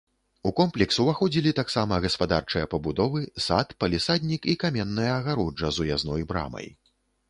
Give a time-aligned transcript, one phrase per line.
[0.49, 6.67] У комплекс уваходзілі таксама гаспадарчыя пабудовы, сад, палісаднік і каменная агароджа з уязной брамай.